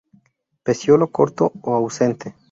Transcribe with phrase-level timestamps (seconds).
[0.63, 2.27] Pecíolo corto o ausente.